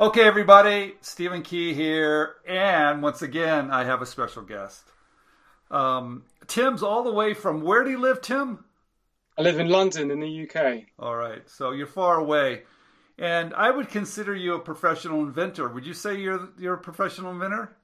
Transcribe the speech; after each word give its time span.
Okay, 0.00 0.22
everybody, 0.22 0.94
Stephen 1.02 1.42
Key 1.42 1.74
here, 1.74 2.36
and 2.48 3.02
once 3.02 3.20
again, 3.20 3.70
I 3.70 3.84
have 3.84 4.00
a 4.00 4.06
special 4.06 4.40
guest. 4.40 4.82
Um, 5.70 6.24
Tim's 6.46 6.82
all 6.82 7.04
the 7.04 7.12
way 7.12 7.34
from 7.34 7.60
where 7.60 7.84
do 7.84 7.90
you 7.90 7.98
live, 7.98 8.22
Tim? 8.22 8.64
I 9.36 9.42
live 9.42 9.60
in 9.60 9.68
London, 9.68 10.10
in 10.10 10.18
the 10.18 10.48
UK. 10.48 10.84
All 10.98 11.14
right, 11.14 11.46
so 11.50 11.72
you're 11.72 11.86
far 11.86 12.16
away, 12.16 12.62
and 13.18 13.52
I 13.52 13.70
would 13.70 13.90
consider 13.90 14.34
you 14.34 14.54
a 14.54 14.58
professional 14.58 15.20
inventor. 15.20 15.68
Would 15.68 15.84
you 15.84 15.92
say 15.92 16.18
you're 16.18 16.48
you're 16.58 16.74
a 16.74 16.78
professional 16.78 17.32
inventor? 17.32 17.76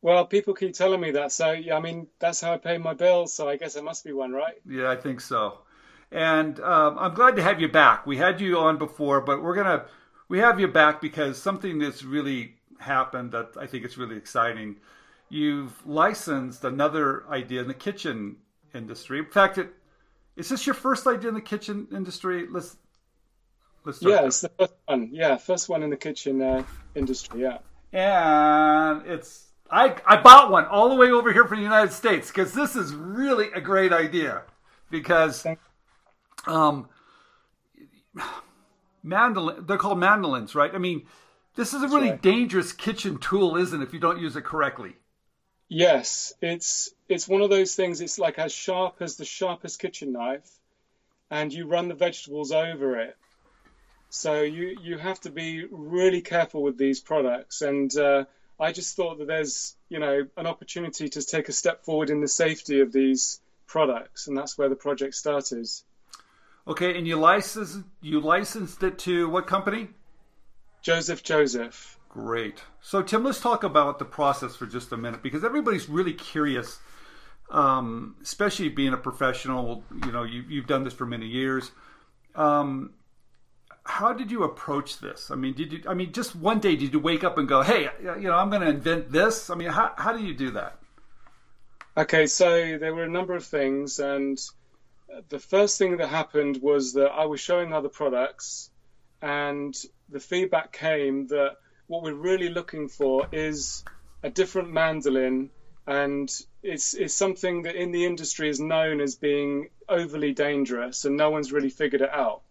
Well, 0.00 0.24
people 0.24 0.54
keep 0.54 0.72
telling 0.72 1.02
me 1.02 1.10
that, 1.10 1.30
so 1.30 1.52
yeah, 1.52 1.76
I 1.76 1.80
mean 1.80 2.06
that's 2.20 2.40
how 2.40 2.54
I 2.54 2.56
pay 2.56 2.78
my 2.78 2.94
bills. 2.94 3.34
So 3.34 3.50
I 3.50 3.58
guess 3.58 3.76
I 3.76 3.82
must 3.82 4.02
be 4.02 4.14
one, 4.14 4.32
right? 4.32 4.54
Yeah, 4.66 4.90
I 4.90 4.96
think 4.96 5.20
so. 5.20 5.58
And 6.10 6.58
um, 6.60 6.98
I'm 6.98 7.12
glad 7.12 7.36
to 7.36 7.42
have 7.42 7.60
you 7.60 7.68
back. 7.68 8.06
We 8.06 8.16
had 8.16 8.40
you 8.40 8.56
on 8.56 8.78
before, 8.78 9.20
but 9.20 9.42
we're 9.42 9.54
gonna 9.54 9.84
we 10.32 10.38
have 10.38 10.58
you 10.58 10.66
back 10.66 10.98
because 11.02 11.36
something 11.36 11.78
that's 11.78 12.02
really 12.02 12.54
happened 12.78 13.32
that 13.32 13.50
I 13.60 13.66
think 13.66 13.84
is 13.84 13.98
really 13.98 14.16
exciting. 14.16 14.76
You've 15.28 15.86
licensed 15.86 16.64
another 16.64 17.24
idea 17.28 17.60
in 17.60 17.68
the 17.68 17.74
kitchen 17.74 18.36
industry. 18.74 19.18
In 19.18 19.26
fact, 19.26 19.58
it, 19.58 19.68
is 20.34 20.48
this 20.48 20.66
your 20.66 20.72
first 20.72 21.06
idea 21.06 21.28
in 21.28 21.34
the 21.34 21.42
kitchen 21.42 21.86
industry? 21.94 22.46
Let's 22.50 22.78
let's 23.84 24.00
yeah, 24.00 24.24
it's 24.24 24.40
the 24.40 24.48
first 24.58 24.72
one. 24.86 25.10
Yeah, 25.12 25.36
first 25.36 25.68
one 25.68 25.82
in 25.82 25.90
the 25.90 25.98
kitchen 25.98 26.40
uh, 26.40 26.62
industry. 26.94 27.42
Yeah, 27.42 27.58
and 27.92 29.06
it's 29.06 29.48
I 29.70 29.96
I 30.06 30.16
bought 30.16 30.50
one 30.50 30.64
all 30.64 30.88
the 30.88 30.96
way 30.96 31.10
over 31.10 31.30
here 31.30 31.44
from 31.44 31.58
the 31.58 31.64
United 31.64 31.92
States 31.92 32.28
because 32.28 32.54
this 32.54 32.74
is 32.74 32.94
really 32.94 33.52
a 33.52 33.60
great 33.60 33.92
idea 33.92 34.44
because 34.90 35.46
um 36.46 36.88
mandolin 39.02 39.66
they're 39.66 39.78
called 39.78 39.98
mandolins, 39.98 40.54
right? 40.54 40.74
I 40.74 40.78
mean, 40.78 41.06
this 41.54 41.74
is 41.74 41.82
a 41.82 41.88
really 41.88 42.10
right. 42.10 42.22
dangerous 42.22 42.72
kitchen 42.72 43.18
tool, 43.18 43.56
isn't 43.56 43.80
it, 43.80 43.84
if 43.84 43.92
you 43.92 44.00
don't 44.00 44.20
use 44.20 44.36
it 44.36 44.44
correctly? 44.44 44.94
Yes, 45.68 46.34
it's 46.40 46.90
it's 47.08 47.26
one 47.26 47.42
of 47.42 47.50
those 47.50 47.74
things. 47.74 48.00
It's 48.00 48.18
like 48.18 48.38
as 48.38 48.52
sharp 48.52 48.96
as 49.00 49.16
the 49.16 49.24
sharpest 49.24 49.78
kitchen 49.78 50.12
knife, 50.12 50.48
and 51.30 51.52
you 51.52 51.66
run 51.66 51.88
the 51.88 51.94
vegetables 51.94 52.52
over 52.52 53.00
it. 53.00 53.16
So 54.10 54.42
you 54.42 54.76
you 54.82 54.98
have 54.98 55.20
to 55.20 55.30
be 55.30 55.64
really 55.70 56.20
careful 56.20 56.62
with 56.62 56.76
these 56.76 57.00
products. 57.00 57.62
And 57.62 57.94
uh, 57.96 58.24
I 58.60 58.72
just 58.72 58.96
thought 58.96 59.18
that 59.18 59.26
there's 59.26 59.74
you 59.88 59.98
know 59.98 60.26
an 60.36 60.46
opportunity 60.46 61.08
to 61.08 61.22
take 61.22 61.48
a 61.48 61.52
step 61.52 61.84
forward 61.84 62.10
in 62.10 62.20
the 62.20 62.28
safety 62.28 62.80
of 62.80 62.92
these 62.92 63.40
products, 63.66 64.26
and 64.26 64.36
that's 64.36 64.58
where 64.58 64.68
the 64.68 64.76
project 64.76 65.14
started. 65.14 65.66
Okay, 66.66 66.96
and 66.96 67.06
you 67.06 67.16
licensed 67.16 67.80
you 68.00 68.20
licensed 68.20 68.82
it 68.82 68.98
to 69.00 69.28
what 69.28 69.46
company? 69.46 69.88
Joseph 70.80 71.22
Joseph. 71.22 71.98
Great. 72.08 72.62
So, 72.80 73.02
Tim, 73.02 73.24
let's 73.24 73.40
talk 73.40 73.64
about 73.64 73.98
the 73.98 74.04
process 74.04 74.54
for 74.54 74.66
just 74.66 74.92
a 74.92 74.96
minute 74.96 75.22
because 75.22 75.44
everybody's 75.44 75.88
really 75.88 76.12
curious, 76.12 76.78
um, 77.50 78.16
especially 78.22 78.68
being 78.68 78.92
a 78.92 78.98
professional. 78.98 79.82
You 80.04 80.12
know, 80.12 80.22
you, 80.22 80.60
have 80.60 80.68
done 80.68 80.84
this 80.84 80.92
for 80.92 81.06
many 81.06 81.26
years. 81.26 81.70
Um, 82.34 82.92
how 83.84 84.12
did 84.12 84.30
you 84.30 84.44
approach 84.44 84.98
this? 84.98 85.30
I 85.30 85.36
mean, 85.36 85.54
did 85.54 85.72
you? 85.72 85.82
I 85.88 85.94
mean, 85.94 86.12
just 86.12 86.36
one 86.36 86.60
day 86.60 86.76
did 86.76 86.92
you 86.92 87.00
wake 87.00 87.24
up 87.24 87.38
and 87.38 87.48
go, 87.48 87.62
"Hey, 87.62 87.88
you 88.00 88.28
know, 88.28 88.34
I'm 88.34 88.50
going 88.50 88.62
to 88.62 88.68
invent 88.68 89.10
this"? 89.10 89.50
I 89.50 89.54
mean, 89.54 89.70
how 89.70 89.94
how 89.96 90.12
do 90.12 90.22
you 90.22 90.34
do 90.34 90.50
that? 90.52 90.78
Okay, 91.96 92.26
so 92.26 92.78
there 92.78 92.94
were 92.94 93.04
a 93.04 93.10
number 93.10 93.34
of 93.34 93.44
things, 93.44 93.98
and 93.98 94.38
the 95.28 95.38
first 95.38 95.78
thing 95.78 95.96
that 95.98 96.08
happened 96.08 96.58
was 96.60 96.94
that 96.94 97.10
I 97.10 97.26
was 97.26 97.40
showing 97.40 97.72
other 97.72 97.88
products, 97.88 98.70
and 99.20 99.74
the 100.08 100.20
feedback 100.20 100.72
came 100.72 101.26
that 101.28 101.56
what 101.86 102.02
we're 102.02 102.14
really 102.14 102.48
looking 102.48 102.88
for 102.88 103.26
is 103.32 103.84
a 104.22 104.30
different 104.30 104.72
mandolin, 104.72 105.50
and 105.86 106.30
it's, 106.62 106.94
it's 106.94 107.14
something 107.14 107.62
that 107.62 107.74
in 107.74 107.92
the 107.92 108.04
industry 108.04 108.48
is 108.48 108.60
known 108.60 109.00
as 109.00 109.16
being 109.16 109.68
overly 109.88 110.32
dangerous, 110.32 111.04
and 111.04 111.16
no 111.16 111.30
one's 111.30 111.52
really 111.52 111.70
figured 111.70 112.02
it 112.02 112.10
out. 112.10 112.42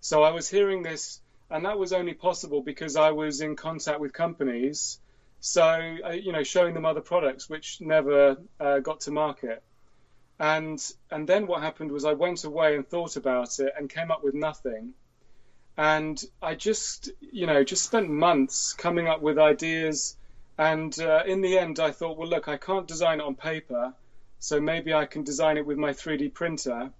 So 0.00 0.22
I 0.22 0.30
was 0.30 0.48
hearing 0.48 0.82
this, 0.82 1.20
and 1.50 1.64
that 1.66 1.78
was 1.78 1.92
only 1.92 2.14
possible 2.14 2.62
because 2.62 2.96
I 2.96 3.10
was 3.10 3.40
in 3.40 3.56
contact 3.56 4.00
with 4.00 4.12
companies. 4.12 4.98
So, 5.40 5.62
uh, 6.04 6.10
you 6.10 6.32
know, 6.32 6.42
showing 6.42 6.74
them 6.74 6.84
other 6.84 7.00
products 7.00 7.48
which 7.48 7.80
never 7.80 8.36
uh, 8.58 8.78
got 8.80 9.00
to 9.02 9.10
market. 9.10 9.62
And, 10.40 10.82
and 11.10 11.28
then 11.28 11.46
what 11.46 11.62
happened 11.62 11.92
was 11.92 12.04
I 12.04 12.14
went 12.14 12.44
away 12.44 12.74
and 12.74 12.88
thought 12.88 13.14
about 13.16 13.60
it 13.60 13.72
and 13.76 13.88
came 13.88 14.10
up 14.10 14.24
with 14.24 14.34
nothing 14.34 14.94
and 15.80 16.22
I 16.42 16.56
just, 16.56 17.10
you 17.20 17.46
know, 17.46 17.64
just 17.64 17.84
spent 17.84 18.10
months 18.10 18.74
coming 18.74 19.08
up 19.08 19.22
with 19.22 19.38
ideas. 19.38 20.14
And 20.58 20.94
uh, 21.00 21.22
in 21.26 21.40
the 21.40 21.56
end, 21.56 21.80
I 21.80 21.90
thought, 21.90 22.18
well, 22.18 22.28
look, 22.28 22.48
I 22.48 22.58
can't 22.58 22.86
design 22.86 23.20
it 23.20 23.22
on 23.22 23.34
paper, 23.34 23.94
so 24.38 24.60
maybe 24.60 24.92
I 24.92 25.06
can 25.06 25.24
design 25.24 25.56
it 25.56 25.64
with 25.64 25.78
my 25.78 25.92
3D 25.92 26.34
printer. 26.34 26.90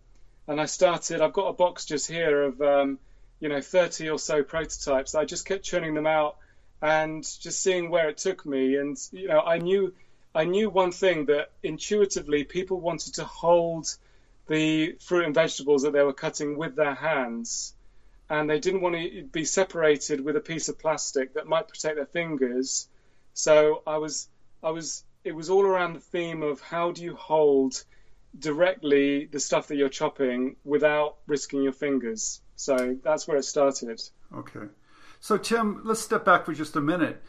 And 0.48 0.58
I 0.58 0.64
started. 0.64 1.20
I've 1.20 1.34
got 1.34 1.48
a 1.48 1.52
box 1.52 1.84
just 1.84 2.08
here 2.08 2.42
of, 2.42 2.62
um, 2.62 2.98
you 3.38 3.50
know, 3.50 3.60
30 3.60 4.08
or 4.08 4.18
so 4.18 4.42
prototypes. 4.42 5.14
I 5.14 5.26
just 5.26 5.44
kept 5.44 5.62
churning 5.62 5.92
them 5.92 6.06
out 6.06 6.38
and 6.80 7.22
just 7.22 7.62
seeing 7.62 7.90
where 7.90 8.08
it 8.08 8.16
took 8.16 8.46
me. 8.46 8.76
And 8.76 8.96
you 9.12 9.28
know, 9.28 9.40
I 9.40 9.58
knew, 9.58 9.92
I 10.34 10.44
knew 10.44 10.70
one 10.70 10.92
thing 10.92 11.26
that 11.26 11.50
intuitively 11.62 12.44
people 12.44 12.80
wanted 12.80 13.14
to 13.14 13.24
hold 13.24 13.96
the 14.46 14.96
fruit 15.00 15.24
and 15.26 15.34
vegetables 15.34 15.82
that 15.82 15.92
they 15.92 16.02
were 16.02 16.12
cutting 16.12 16.56
with 16.56 16.76
their 16.76 16.94
hands 16.94 17.74
and 18.30 18.48
they 18.48 18.60
didn't 18.60 18.80
want 18.80 18.94
to 18.94 19.24
be 19.24 19.44
separated 19.44 20.24
with 20.24 20.36
a 20.36 20.40
piece 20.40 20.68
of 20.68 20.78
plastic 20.78 21.34
that 21.34 21.48
might 21.48 21.66
protect 21.66 21.96
their 21.96 22.06
fingers. 22.06 22.88
So 23.34 23.82
I 23.86 23.98
was, 23.98 24.28
I 24.62 24.70
was, 24.70 25.04
it 25.24 25.32
was 25.32 25.50
all 25.50 25.66
around 25.66 25.94
the 25.94 26.00
theme 26.00 26.42
of 26.42 26.60
how 26.60 26.92
do 26.92 27.02
you 27.02 27.16
hold 27.16 27.82
directly 28.38 29.26
the 29.26 29.40
stuff 29.40 29.66
that 29.66 29.76
you're 29.76 29.88
chopping 29.88 30.54
without 30.64 31.16
risking 31.26 31.62
your 31.62 31.72
fingers. 31.72 32.40
So 32.54 32.96
that's 33.02 33.26
where 33.26 33.36
it 33.36 33.44
started. 33.44 34.00
Okay. 34.32 34.66
So 35.18 35.36
Tim, 35.36 35.82
let's 35.84 36.00
step 36.00 36.24
back 36.24 36.46
for 36.46 36.54
just 36.54 36.76
a 36.76 36.80
minute. 36.80 37.20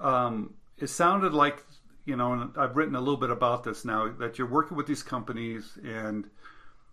Um, 0.00 0.54
it 0.78 0.86
sounded 0.86 1.34
like 1.34 1.62
you 2.08 2.16
know, 2.16 2.32
and 2.32 2.50
I've 2.56 2.76
written 2.76 2.94
a 2.94 3.00
little 3.00 3.18
bit 3.18 3.30
about 3.30 3.64
this 3.64 3.84
now 3.84 4.08
that 4.18 4.38
you're 4.38 4.48
working 4.48 4.76
with 4.76 4.86
these 4.86 5.02
companies 5.02 5.78
and 5.84 6.28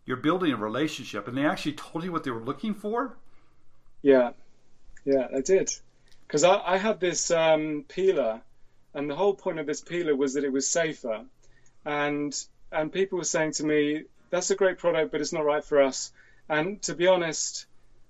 you're 0.06 0.18
building 0.18 0.52
a 0.52 0.58
relationship, 0.58 1.28
and 1.28 1.38
they 1.38 1.46
actually 1.46 1.74
told 1.74 2.04
you 2.04 2.12
what 2.12 2.24
they 2.24 2.32
were 2.32 2.44
looking 2.44 2.74
for. 2.74 3.18
Yeah, 4.02 4.32
yeah, 5.06 5.28
I 5.36 5.42
did. 5.42 5.72
Because 6.28 6.44
I, 6.44 6.62
I 6.64 6.78
had 6.78 7.00
this 7.00 7.32
um, 7.32 7.86
peeler, 7.88 8.42
and 8.94 9.10
the 9.10 9.16
whole 9.16 9.34
point 9.34 9.60
of 9.60 9.66
this 9.66 9.82
peeler 9.82 10.16
was 10.16 10.34
that 10.34 10.44
it 10.44 10.52
was 10.52 10.70
safer. 10.70 11.24
And 11.86 12.36
and 12.72 12.92
people 12.92 13.18
were 13.18 13.24
saying 13.24 13.54
to 13.54 13.66
me, 13.66 14.04
"That's 14.32 14.52
a 14.52 14.56
great 14.56 14.78
product, 14.78 15.12
but 15.12 15.22
it's 15.22 15.34
not 15.34 15.46
right 15.46 15.64
for 15.64 15.82
us." 15.82 16.12
And 16.50 16.82
to 16.84 16.94
be 16.94 17.08
honest, 17.08 17.66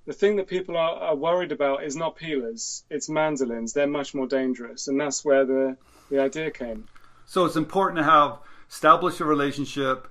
the 0.05 0.13
thing 0.13 0.35
that 0.37 0.47
people 0.47 0.77
are, 0.77 0.95
are 0.97 1.15
worried 1.15 1.51
about 1.51 1.83
is 1.83 1.95
not 1.95 2.15
peelers; 2.15 2.83
it's 2.89 3.09
mandolins. 3.09 3.73
They're 3.73 3.87
much 3.87 4.13
more 4.13 4.27
dangerous, 4.27 4.87
and 4.87 4.99
that's 4.99 5.25
where 5.25 5.45
the 5.45 5.77
the 6.09 6.19
idea 6.19 6.51
came. 6.51 6.87
So 7.25 7.45
it's 7.45 7.55
important 7.55 7.97
to 7.97 8.03
have 8.03 8.39
establish 8.69 9.19
a 9.19 9.25
relationship, 9.25 10.07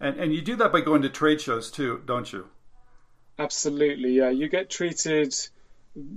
and 0.00 0.18
and 0.18 0.34
you 0.34 0.42
do 0.42 0.56
that 0.56 0.72
by 0.72 0.80
going 0.80 1.02
to 1.02 1.08
trade 1.08 1.40
shows 1.40 1.70
too, 1.70 2.02
don't 2.06 2.32
you? 2.32 2.48
Absolutely, 3.38 4.12
yeah. 4.12 4.30
You 4.30 4.48
get 4.48 4.70
treated 4.70 5.34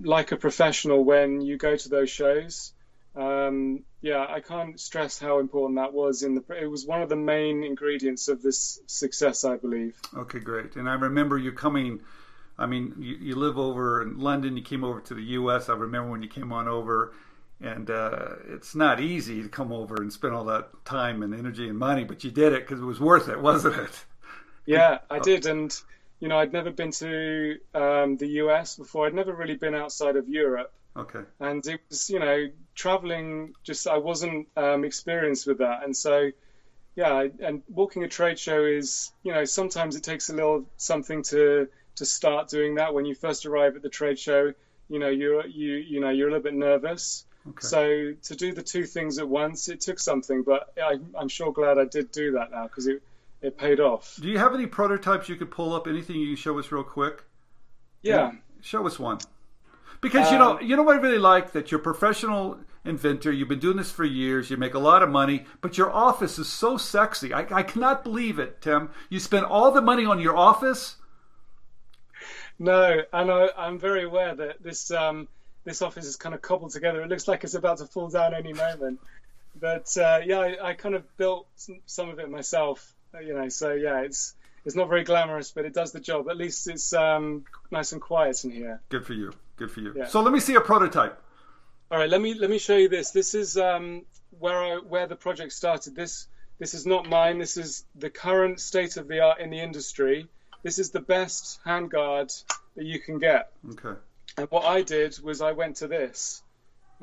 like 0.04 0.32
a 0.32 0.38
professional 0.38 1.04
when 1.04 1.42
you 1.42 1.58
go 1.58 1.76
to 1.76 1.90
those 1.90 2.10
shows. 2.10 2.74
Um, 3.16 3.84
yeah, 4.02 4.26
I 4.28 4.40
can't 4.40 4.80
stress 4.80 5.20
how 5.20 5.40
important 5.40 5.78
that 5.78 5.94
was. 5.94 6.24
In 6.24 6.36
the 6.36 6.44
it 6.60 6.68
was 6.68 6.86
one 6.86 7.02
of 7.02 7.10
the 7.10 7.16
main 7.16 7.64
ingredients 7.64 8.28
of 8.28 8.42
this 8.42 8.80
success, 8.88 9.44
I 9.44 9.58
believe. 9.58 10.00
Okay, 10.16 10.40
great. 10.40 10.76
And 10.76 10.90
I 10.90 10.94
remember 10.94 11.38
you 11.38 11.52
coming. 11.52 12.02
I 12.60 12.66
mean, 12.66 12.94
you, 13.00 13.16
you 13.16 13.36
live 13.36 13.58
over 13.58 14.02
in 14.02 14.20
London. 14.20 14.58
You 14.58 14.64
came 14.64 14.84
over 14.84 15.00
to 15.00 15.14
the 15.14 15.24
U.S. 15.24 15.70
I 15.70 15.74
remember 15.74 16.12
when 16.12 16.22
you 16.22 16.28
came 16.28 16.52
on 16.52 16.68
over, 16.68 17.14
and 17.62 17.90
uh, 17.90 18.36
it's 18.50 18.76
not 18.76 19.00
easy 19.00 19.42
to 19.42 19.48
come 19.48 19.72
over 19.72 19.96
and 19.96 20.12
spend 20.12 20.36
all 20.36 20.44
that 20.46 20.70
time 20.84 21.24
and 21.24 21.34
energy 21.34 21.70
and 21.70 21.78
money, 21.78 22.04
but 22.04 22.24
you 22.26 22.32
did 22.32 22.52
it 22.52 22.68
because 22.68 22.82
it 22.82 22.86
was 22.86 23.00
worth 23.00 23.30
it, 23.30 23.40
wasn't 23.40 23.78
it? 23.78 24.06
Yeah, 24.66 25.00
I 25.10 25.18
did, 25.18 25.48
and 25.48 25.76
you 26.20 26.28
know, 26.28 26.38
I'd 26.38 26.54
never 26.54 26.70
been 26.70 26.92
to 26.92 27.58
um, 27.74 28.18
the 28.18 28.28
US 28.44 28.76
before. 28.76 29.08
I'd 29.08 29.16
never 29.16 29.34
really 29.34 29.56
been 29.56 29.74
outside 29.74 30.16
of 30.16 30.30
Europe. 30.30 30.72
Okay. 30.96 31.22
And 31.40 31.66
it 31.66 31.82
was, 31.90 32.12
you 32.12 32.20
know, 32.20 32.50
traveling. 32.76 33.54
Just 33.64 33.88
I 33.88 33.98
wasn't 33.98 34.48
um, 34.56 34.84
experienced 34.84 35.48
with 35.48 35.58
that, 35.58 35.84
and 35.84 35.98
so 35.98 36.30
yeah. 36.96 37.28
And 37.40 37.64
walking 37.68 38.04
a 38.04 38.08
trade 38.08 38.38
show 38.38 38.64
is, 38.64 39.12
you 39.24 39.34
know, 39.34 39.46
sometimes 39.46 39.96
it 39.96 40.04
takes 40.04 40.30
a 40.30 40.34
little 40.34 40.66
something 40.78 41.24
to 41.24 41.68
to 42.00 42.06
start 42.06 42.50
doing 42.50 42.76
that. 42.76 42.94
When 42.94 43.06
you 43.06 43.16
first 43.16 43.46
arrive 43.46 43.76
at 43.76 43.82
the 43.82 43.90
trade 43.90 44.18
show, 44.18 44.54
you 44.90 45.00
know, 45.00 45.10
you're 45.10 45.46
you 45.46 45.76
you 45.76 46.00
know 46.00 46.10
you're 46.10 46.28
a 46.28 46.32
little 46.32 46.44
bit 46.44 46.56
nervous. 46.56 47.26
Okay. 47.48 47.68
So 47.68 48.14
to 48.24 48.36
do 48.36 48.54
the 48.54 48.62
two 48.64 48.86
things 48.86 49.18
at 49.18 49.28
once, 49.28 49.70
it 49.70 49.80
took 49.80 50.00
something, 50.00 50.44
but 50.44 50.74
I, 50.78 50.98
I'm 51.18 51.30
sure 51.30 51.54
glad 51.54 51.78
I 51.78 51.86
did 51.86 52.12
do 52.12 52.34
that 52.34 52.52
now 52.52 52.64
because 52.64 52.88
it 52.88 53.02
it 53.42 53.58
paid 53.58 53.80
off. 53.80 54.18
Do 54.22 54.28
you 54.28 54.38
have 54.38 54.54
any 54.54 54.66
prototypes 54.66 55.30
you 55.30 55.36
could 55.36 55.52
pull 55.52 55.74
up? 55.74 55.88
Anything 55.88 56.18
you 56.18 56.28
can 56.28 56.36
show 56.36 56.58
us 56.60 56.72
real 56.72 56.84
quick? 56.84 57.24
Yeah. 58.02 58.32
Show 58.62 58.86
us 58.86 59.00
one. 59.00 59.20
Because 60.02 60.32
you 60.32 60.38
uh, 60.38 60.40
know, 60.40 60.60
you 60.60 60.76
know 60.76 60.84
what 60.84 60.98
I 60.98 61.00
really 61.00 61.18
like 61.18 61.52
that 61.54 61.72
you're 61.72 61.80
a 61.80 61.84
professional 61.84 62.60
inventor. 62.86 63.32
You've 63.32 63.48
been 63.50 63.60
doing 63.60 63.78
this 63.78 63.92
for 63.92 64.06
years. 64.06 64.50
You 64.50 64.58
make 64.58 64.74
a 64.74 64.80
lot 64.80 65.04
of 65.04 65.10
money, 65.10 65.46
but 65.62 65.78
your 65.78 65.92
office 65.92 66.40
is 66.40 66.48
so 66.48 66.78
sexy. 66.78 67.34
I, 67.34 67.46
I 67.52 67.64
cannot 67.64 68.04
believe 68.04 68.40
it, 68.40 68.62
Tim. 68.62 68.90
You 69.10 69.20
spend 69.20 69.46
all 69.46 69.72
the 69.72 69.82
money 69.82 70.06
on 70.06 70.20
your 70.20 70.36
office. 70.36 70.96
No, 72.60 73.02
and 73.14 73.32
I, 73.32 73.50
I'm 73.58 73.80
very 73.80 74.04
aware 74.04 74.36
that 74.36 74.62
this 74.62 74.92
um, 74.92 75.30
this 75.64 75.82
office 75.82 76.06
is 76.06 76.18
kind 76.18 76.36
of 76.36 76.42
cobbled 76.42 76.72
together. 76.72 77.02
It 77.02 77.10
looks 77.10 77.28
like 77.28 77.44
it's 77.46 77.54
about 77.54 77.78
to 77.78 77.86
fall 77.86 78.10
down 78.10 78.34
any 78.34 78.54
moment. 78.54 79.00
But 79.60 79.96
uh, 79.98 80.20
yeah, 80.26 80.40
I, 80.40 80.70
I, 80.70 80.74
kind 80.74 80.96
of 80.96 81.18
built 81.18 81.48
some 81.86 82.10
of 82.10 82.20
it 82.20 82.30
myself. 82.30 82.94
You 83.22 83.34
know, 83.34 83.50
so 83.50 83.74
yeah, 83.74 84.02
it's 84.02 84.36
it's 84.66 84.76
not 84.76 84.90
very 84.90 85.04
glamorous, 85.04 85.52
but 85.52 85.66
it 85.66 85.74
does 85.74 85.92
the 85.92 86.00
job. 86.00 86.30
At 86.30 86.38
least 86.38 86.68
it's 86.68 86.94
um, 86.94 87.46
nice 87.72 87.92
and 87.92 88.02
quiet 88.02 88.44
in 88.44 88.52
here. 88.52 88.82
Good 88.90 89.06
for 89.06 89.14
you. 89.14 89.32
Good 89.56 89.72
for 89.72 89.80
you. 89.80 89.94
Yeah. 89.96 90.08
So 90.08 90.22
let 90.22 90.34
me 90.34 90.40
see 90.40 90.56
a 90.56 90.62
prototype. 90.62 91.20
All 91.92 91.98
right, 91.98 92.10
let 92.10 92.22
me 92.22 92.34
let 92.36 92.50
me 92.50 92.60
show 92.60 92.76
you 92.76 92.90
this. 92.90 93.12
This 93.12 93.34
is 93.34 93.58
um, 93.58 94.04
where 94.38 94.58
I, 94.58 94.78
where 94.78 95.08
the 95.08 95.16
project 95.16 95.54
started. 95.54 95.96
This 95.96 96.28
this 96.60 96.74
is 96.74 96.86
not 96.86 97.10
mine. 97.10 97.40
This 97.40 97.58
is 97.58 97.86
the 97.96 98.10
current 98.10 98.60
state 98.60 98.98
of 98.98 99.08
the 99.08 99.22
art 99.22 99.40
in 99.40 99.50
the 99.50 99.60
industry. 99.60 100.28
This 100.64 100.80
is 100.80 100.92
the 100.92 101.00
best 101.00 101.60
handguard 101.66 102.44
that 102.76 102.86
you 102.86 103.00
can 103.00 103.20
get. 103.20 103.52
Okay. 103.72 104.00
And 104.38 104.48
what 104.50 104.66
I 104.66 104.82
did 104.82 105.20
was 105.22 105.42
I 105.42 105.54
went 105.54 105.78
to 105.78 105.88
this, 105.88 106.42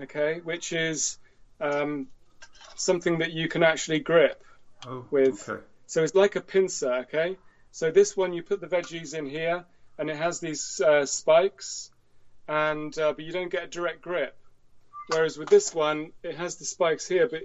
okay, 0.01 0.41
which 0.43 0.73
is 0.73 1.19
um, 1.61 2.09
something 2.77 3.19
that 3.19 3.33
you 3.33 3.49
can 3.49 3.63
actually 3.63 4.01
grip 4.01 4.43
oh, 4.87 5.05
with. 5.11 5.49
Okay. 5.49 5.63
So 5.87 6.03
it's 6.03 6.15
like 6.15 6.37
a 6.37 6.41
pincer, 6.41 6.93
okay. 7.05 7.37
So 7.73 7.91
this 7.91 8.17
one 8.17 8.33
you 8.33 8.43
put 8.43 8.61
the 8.61 8.67
veggies 8.67 9.15
in 9.15 9.27
here, 9.27 9.65
and 9.99 10.11
it 10.11 10.17
has 10.17 10.41
these 10.41 10.81
uh, 10.81 11.07
spikes, 11.07 11.91
and 12.49 12.97
uh, 12.99 13.13
but 13.13 13.25
you 13.25 13.33
don't 13.33 13.51
get 13.51 13.65
a 13.65 13.67
direct 13.67 14.03
grip. 14.03 14.37
Whereas 15.09 15.39
with 15.39 15.49
this 15.49 15.75
one, 15.75 16.13
it 16.23 16.37
has 16.37 16.57
the 16.57 16.65
spikes 16.65 17.07
here, 17.07 17.29
but 17.29 17.43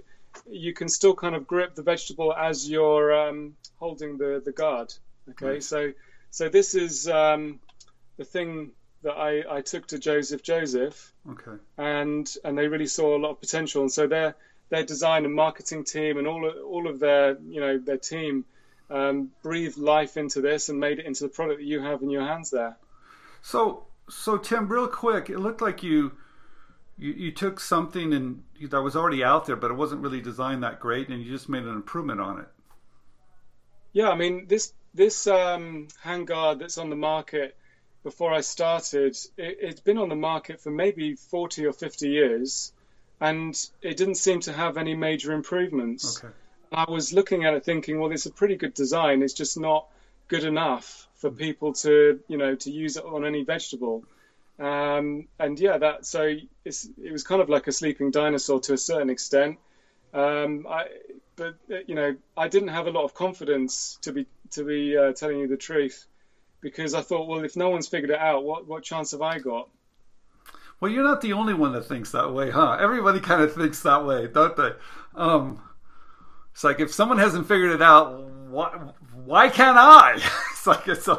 you 0.50 0.72
can 0.72 0.88
still 0.88 1.14
kind 1.14 1.34
of 1.34 1.46
grip 1.46 1.74
the 1.74 1.82
vegetable 1.82 2.32
as 2.32 2.68
you're 2.68 3.28
um, 3.28 3.56
holding 3.76 4.18
the, 4.18 4.42
the 4.44 4.52
guard. 4.52 4.92
Okay, 5.32 5.46
right. 5.46 5.62
so 5.62 5.92
so 6.30 6.48
this 6.48 6.74
is 6.74 7.08
um, 7.08 7.60
the 8.16 8.24
thing 8.24 8.70
that 9.02 9.12
I, 9.12 9.58
I 9.58 9.60
took 9.60 9.86
to 9.88 9.98
Joseph 9.98 10.42
Joseph. 10.42 11.12
Okay. 11.30 11.62
And 11.76 12.32
and 12.44 12.56
they 12.56 12.68
really 12.68 12.86
saw 12.86 13.16
a 13.16 13.20
lot 13.20 13.30
of 13.30 13.40
potential, 13.40 13.82
and 13.82 13.92
so 13.92 14.06
their 14.06 14.34
their 14.70 14.84
design 14.84 15.24
and 15.24 15.34
marketing 15.34 15.84
team 15.84 16.16
and 16.18 16.26
all 16.26 16.48
of, 16.48 16.54
all 16.64 16.88
of 16.88 16.98
their 16.98 17.38
you 17.40 17.60
know 17.60 17.78
their 17.78 17.98
team 17.98 18.44
um, 18.90 19.30
breathed 19.42 19.78
life 19.78 20.16
into 20.16 20.40
this 20.40 20.68
and 20.68 20.80
made 20.80 20.98
it 20.98 21.06
into 21.06 21.24
the 21.24 21.28
product 21.28 21.60
that 21.60 21.66
you 21.66 21.80
have 21.80 22.02
in 22.02 22.10
your 22.10 22.24
hands 22.24 22.50
there. 22.50 22.76
So 23.42 23.86
so 24.08 24.38
Tim, 24.38 24.68
real 24.68 24.88
quick, 24.88 25.30
it 25.30 25.38
looked 25.38 25.60
like 25.60 25.82
you 25.82 26.12
you, 26.96 27.12
you 27.12 27.32
took 27.32 27.60
something 27.60 28.12
and 28.12 28.42
that 28.70 28.80
was 28.80 28.94
already 28.94 29.24
out 29.24 29.46
there, 29.46 29.56
but 29.56 29.70
it 29.70 29.74
wasn't 29.74 30.00
really 30.00 30.20
designed 30.20 30.62
that 30.62 30.78
great, 30.80 31.08
and 31.08 31.22
you 31.22 31.30
just 31.30 31.48
made 31.48 31.64
an 31.64 31.74
improvement 31.74 32.20
on 32.20 32.38
it. 32.40 32.48
Yeah, 33.92 34.10
I 34.10 34.14
mean 34.14 34.46
this 34.46 34.72
this 34.94 35.26
um, 35.26 35.88
handguard 36.04 36.58
that's 36.58 36.78
on 36.78 36.90
the 36.90 36.96
market 36.96 37.56
before 38.02 38.32
I 38.32 38.40
started, 38.40 39.16
it, 39.36 39.58
it's 39.60 39.80
been 39.80 39.98
on 39.98 40.08
the 40.08 40.16
market 40.16 40.60
for 40.60 40.70
maybe 40.70 41.14
40 41.14 41.66
or 41.66 41.72
50 41.72 42.08
years, 42.08 42.72
and 43.20 43.54
it 43.80 43.96
didn't 43.96 44.16
seem 44.16 44.40
to 44.40 44.52
have 44.52 44.76
any 44.76 44.94
major 44.94 45.32
improvements. 45.32 46.18
Okay. 46.18 46.34
I 46.72 46.90
was 46.90 47.12
looking 47.12 47.44
at 47.44 47.54
it 47.54 47.64
thinking, 47.64 48.00
well, 48.00 48.12
it's 48.12 48.26
a 48.26 48.32
pretty 48.32 48.56
good 48.56 48.74
design. 48.74 49.22
It's 49.22 49.34
just 49.34 49.58
not 49.58 49.86
good 50.28 50.44
enough 50.44 51.06
for 51.16 51.30
people 51.30 51.74
to, 51.74 52.20
you 52.28 52.38
know, 52.38 52.54
to 52.56 52.70
use 52.70 52.96
it 52.96 53.04
on 53.04 53.24
any 53.24 53.44
vegetable. 53.44 54.04
Um, 54.58 55.28
and 55.38 55.58
yeah, 55.58 55.78
that 55.78 56.06
so 56.06 56.34
it 56.64 57.12
was 57.12 57.22
kind 57.24 57.42
of 57.42 57.48
like 57.48 57.66
a 57.66 57.72
sleeping 57.72 58.10
dinosaur 58.10 58.60
to 58.60 58.72
a 58.72 58.78
certain 58.78 59.10
extent. 59.10 59.58
Um, 60.12 60.66
I, 60.68 60.86
but 61.36 61.56
you 61.86 61.94
know, 61.94 62.16
I 62.36 62.48
didn't 62.48 62.68
have 62.68 62.86
a 62.86 62.90
lot 62.90 63.04
of 63.04 63.14
confidence 63.14 63.98
to 64.02 64.12
be 64.12 64.26
to 64.50 64.64
be 64.64 64.96
uh, 64.96 65.12
telling 65.12 65.38
you 65.38 65.48
the 65.48 65.56
truth 65.56 66.06
because 66.60 66.94
I 66.94 67.02
thought, 67.02 67.26
well, 67.26 67.44
if 67.44 67.56
no 67.56 67.70
one's 67.70 67.88
figured 67.88 68.10
it 68.10 68.18
out, 68.18 68.44
what 68.44 68.66
what 68.66 68.82
chance 68.82 69.12
have 69.12 69.22
I 69.22 69.38
got? 69.38 69.68
Well, 70.80 70.90
you're 70.90 71.04
not 71.04 71.20
the 71.20 71.32
only 71.32 71.54
one 71.54 71.72
that 71.74 71.86
thinks 71.86 72.10
that 72.10 72.32
way, 72.32 72.50
huh? 72.50 72.76
Everybody 72.80 73.20
kind 73.30 73.42
of 73.42 73.54
thinks 73.54 73.82
that 73.82 74.04
way, 74.04 74.26
don't 74.26 74.56
they? 74.56 74.70
Um, 75.14 75.62
it's 76.52 76.64
like 76.64 76.80
if 76.80 76.92
someone 76.92 77.18
hasn't 77.18 77.46
figured 77.46 77.72
it 77.72 77.82
out, 77.82 78.24
why, 78.24 78.68
why 79.24 79.48
can't 79.48 79.78
I? 79.78 80.14
it's 80.52 80.66
like 80.66 80.88
it's 80.88 81.08
a, 81.08 81.18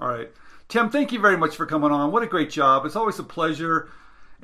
all 0.00 0.08
right. 0.08 0.30
Tim, 0.68 0.90
thank 0.90 1.12
you 1.12 1.20
very 1.20 1.36
much 1.36 1.56
for 1.56 1.66
coming 1.66 1.90
on. 1.90 2.10
What 2.10 2.22
a 2.22 2.26
great 2.26 2.50
job! 2.50 2.86
It's 2.86 2.96
always 2.96 3.18
a 3.18 3.22
pleasure. 3.22 3.90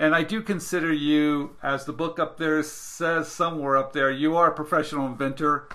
And 0.01 0.15
I 0.15 0.23
do 0.23 0.41
consider 0.41 0.91
you, 0.91 1.57
as 1.63 1.85
the 1.85 1.93
book 1.93 2.19
up 2.19 2.39
there 2.39 2.63
says 2.63 3.29
somewhere 3.31 3.77
up 3.77 3.93
there, 3.93 4.11
you 4.11 4.35
are 4.35 4.51
a 4.51 4.55
professional 4.55 5.07
inventor. 5.07 5.69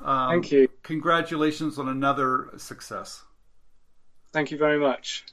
Um, 0.00 0.30
Thank 0.30 0.52
you. 0.52 0.68
Congratulations 0.84 1.76
on 1.76 1.88
another 1.88 2.50
success. 2.56 3.24
Thank 4.32 4.52
you 4.52 4.58
very 4.58 4.78
much. 4.78 5.24